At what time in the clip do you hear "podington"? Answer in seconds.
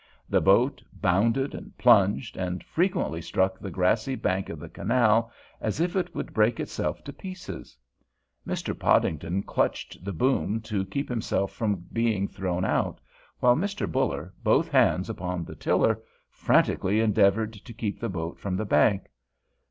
8.73-9.43